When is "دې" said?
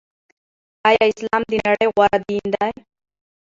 2.53-2.69